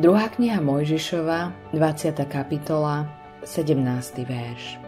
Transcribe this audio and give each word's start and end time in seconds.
Druhá 0.00 0.32
kniha 0.32 0.64
Mojžišova, 0.64 1.52
20. 1.76 2.24
kapitola, 2.24 3.04
17. 3.44 3.76
verš. 4.24 4.80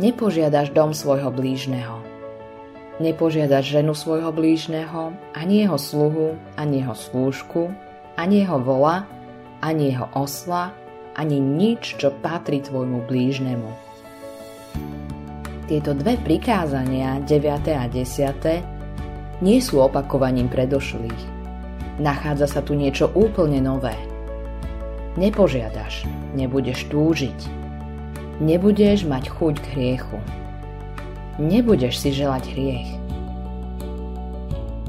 Nepožiadaš 0.00 0.72
dom 0.72 0.96
svojho 0.96 1.28
blížneho. 1.28 2.00
Nepožiadaš 2.96 3.68
ženu 3.68 3.92
svojho 3.92 4.32
blížneho, 4.32 5.12
ani 5.36 5.68
jeho 5.68 5.76
sluhu, 5.76 6.40
ani 6.56 6.80
jeho 6.80 6.96
slúžku, 6.96 7.68
ani 8.16 8.40
jeho 8.40 8.56
vola, 8.56 9.04
ani 9.60 9.92
jeho 9.92 10.08
osla, 10.16 10.72
ani 11.12 11.36
nič, 11.36 12.00
čo 12.00 12.08
patrí 12.24 12.64
tvojmu 12.64 13.04
blížnemu. 13.04 13.68
Tieto 15.68 15.92
dve 15.92 16.16
prikázania, 16.16 17.20
9. 17.20 17.68
a 17.76 17.84
10. 17.84 19.44
nie 19.44 19.60
sú 19.60 19.84
opakovaním 19.84 20.48
predošlých 20.48 21.37
nachádza 21.98 22.46
sa 22.46 22.60
tu 22.62 22.78
niečo 22.78 23.10
úplne 23.12 23.58
nové. 23.62 23.94
Nepožiadaš, 25.18 26.06
nebudeš 26.38 26.86
túžiť. 26.88 27.38
Nebudeš 28.38 29.02
mať 29.02 29.34
chuť 29.34 29.54
k 29.58 29.66
hriechu. 29.74 30.18
Nebudeš 31.42 31.98
si 31.98 32.14
želať 32.14 32.44
hriech. 32.54 32.90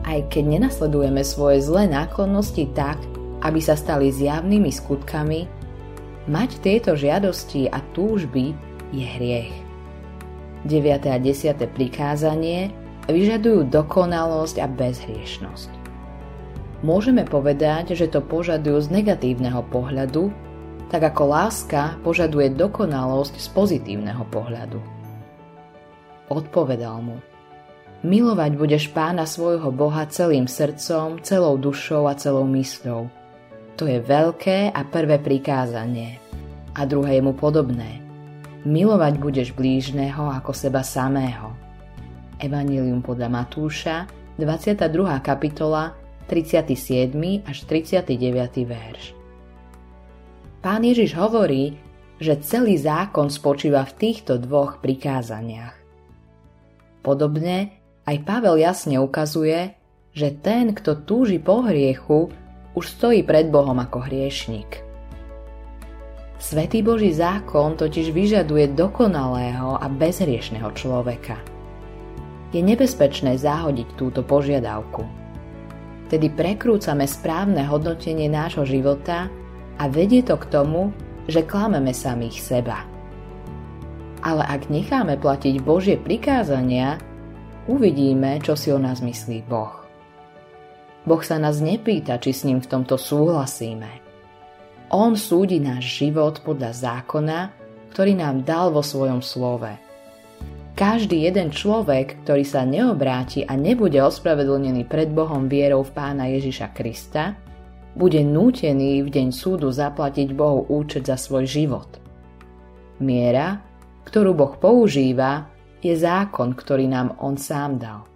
Aj 0.06 0.22
keď 0.30 0.58
nenasledujeme 0.58 1.22
svoje 1.26 1.62
zlé 1.66 1.90
náklonnosti 1.90 2.70
tak, 2.74 2.98
aby 3.42 3.62
sa 3.62 3.74
stali 3.74 4.14
zjavnými 4.14 4.70
skutkami, 4.70 5.50
mať 6.30 6.50
tieto 6.62 6.94
žiadosti 6.94 7.70
a 7.70 7.82
túžby 7.98 8.54
je 8.94 9.06
hriech. 9.06 9.54
9. 10.66 11.10
a 11.10 11.18
10. 11.18 11.58
prikázanie 11.74 12.70
vyžadujú 13.10 13.66
dokonalosť 13.72 14.62
a 14.62 14.68
bezhriešnosť. 14.70 15.79
Môžeme 16.80 17.28
povedať, 17.28 17.92
že 17.92 18.08
to 18.08 18.24
požadujú 18.24 18.80
z 18.80 19.04
negatívneho 19.04 19.68
pohľadu, 19.68 20.32
tak 20.88 21.12
ako 21.12 21.24
láska 21.28 22.00
požaduje 22.08 22.56
dokonalosť 22.56 23.36
z 23.36 23.48
pozitívneho 23.52 24.24
pohľadu. 24.32 24.80
Odpovedal 26.32 27.04
mu, 27.04 27.18
milovať 28.00 28.52
budeš 28.56 28.84
pána 28.96 29.28
svojho 29.28 29.76
Boha 29.76 30.08
celým 30.08 30.48
srdcom, 30.48 31.20
celou 31.20 31.60
dušou 31.60 32.08
a 32.08 32.16
celou 32.16 32.48
mysľou. 32.48 33.12
To 33.76 33.84
je 33.84 34.00
veľké 34.00 34.72
a 34.72 34.82
prvé 34.88 35.20
prikázanie. 35.20 36.20
A 36.80 36.88
druhé 36.88 37.20
je 37.20 37.24
mu 37.28 37.36
podobné. 37.36 38.00
Milovať 38.64 39.20
budeš 39.20 39.50
blížneho 39.52 40.32
ako 40.32 40.56
seba 40.56 40.84
samého. 40.84 41.56
Evangelium 42.40 43.04
podľa 43.04 43.28
Matúša, 43.28 44.08
22. 44.40 44.80
kapitola, 45.20 45.92
37. 46.30 47.42
až 47.42 47.58
39. 47.66 48.70
verš. 48.70 49.18
Pán 50.62 50.86
Ježiš 50.86 51.18
hovorí, 51.18 51.74
že 52.22 52.38
celý 52.46 52.78
zákon 52.78 53.34
spočíva 53.34 53.82
v 53.90 53.98
týchto 53.98 54.38
dvoch 54.38 54.78
prikázaniach. 54.78 55.74
Podobne 57.02 57.74
aj 58.06 58.22
Pavel 58.22 58.62
jasne 58.62 59.02
ukazuje, 59.02 59.74
že 60.14 60.30
ten, 60.38 60.78
kto 60.78 61.02
túži 61.02 61.42
po 61.42 61.66
hriechu, 61.66 62.30
už 62.78 62.86
stojí 62.86 63.26
pred 63.26 63.50
Bohom 63.50 63.82
ako 63.82 64.06
hriešnik. 64.06 64.86
Svetý 66.38 66.86
Boží 66.86 67.10
zákon 67.10 67.74
totiž 67.74 68.14
vyžaduje 68.14 68.78
dokonalého 68.78 69.82
a 69.82 69.86
bezhriešného 69.90 70.70
človeka. 70.78 71.42
Je 72.54 72.62
nebezpečné 72.62 73.36
zahodiť 73.36 73.98
túto 73.98 74.22
požiadavku 74.22 75.29
tedy 76.10 76.34
prekrúcame 76.34 77.06
správne 77.06 77.62
hodnotenie 77.70 78.26
nášho 78.26 78.66
života 78.66 79.30
a 79.78 79.84
vedie 79.88 80.26
to 80.26 80.36
k 80.36 80.50
tomu, 80.50 80.90
že 81.30 81.46
klameme 81.46 81.94
samých 81.94 82.42
seba. 82.42 82.84
Ale 84.26 84.44
ak 84.44 84.68
necháme 84.68 85.16
platiť 85.16 85.64
Božie 85.64 85.96
prikázania, 85.96 87.00
uvidíme, 87.70 88.42
čo 88.44 88.58
si 88.58 88.74
o 88.74 88.82
nás 88.82 89.00
myslí 89.00 89.46
Boh. 89.48 89.86
Boh 91.08 91.24
sa 91.24 91.40
nás 91.40 91.64
nepýta, 91.64 92.20
či 92.20 92.36
s 92.36 92.44
ním 92.44 92.60
v 92.60 92.68
tomto 92.68 93.00
súhlasíme. 93.00 94.04
On 94.92 95.14
súdi 95.16 95.62
náš 95.62 96.04
život 96.04 96.42
podľa 96.44 96.76
zákona, 96.76 97.40
ktorý 97.94 98.18
nám 98.18 98.44
dal 98.44 98.74
vo 98.74 98.84
svojom 98.84 99.22
slove– 99.24 99.72
každý 100.80 101.28
jeden 101.28 101.52
človek, 101.52 102.24
ktorý 102.24 102.48
sa 102.48 102.64
neobráti 102.64 103.44
a 103.44 103.60
nebude 103.60 104.00
ospravedlnený 104.00 104.88
pred 104.88 105.12
Bohom 105.12 105.52
vierou 105.52 105.84
v 105.84 105.92
Pána 105.92 106.32
Ježiša 106.32 106.72
Krista, 106.72 107.36
bude 108.00 108.24
nútený 108.24 109.04
v 109.04 109.12
deň 109.12 109.28
súdu 109.36 109.68
zaplatiť 109.76 110.32
Bohu 110.32 110.72
účet 110.72 111.04
za 111.04 111.20
svoj 111.20 111.44
život. 111.44 112.00
Miera, 113.04 113.60
ktorú 114.08 114.32
Boh 114.32 114.56
používa, 114.56 115.52
je 115.84 115.92
zákon, 116.00 116.56
ktorý 116.56 116.88
nám 116.88 117.20
On 117.20 117.36
sám 117.36 117.76
dal. 117.76 118.08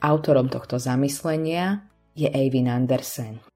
Autorom 0.00 0.48
tohto 0.48 0.80
zamyslenia 0.80 1.84
je 2.16 2.32
Eivin 2.32 2.72
Andersen. 2.72 3.49